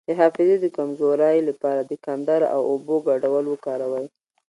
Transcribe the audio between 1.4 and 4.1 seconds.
لپاره د کندر او اوبو ګډول وکاروئ